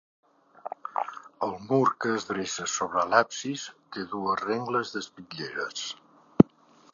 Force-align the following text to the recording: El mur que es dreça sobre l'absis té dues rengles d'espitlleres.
El 1.47 1.51
mur 1.65 1.91
que 2.05 2.09
es 2.19 2.25
dreça 2.29 2.65
sobre 2.77 3.03
l'absis 3.11 3.67
té 3.97 4.07
dues 4.15 4.43
rengles 4.47 4.97
d'espitlleres. 4.97 5.85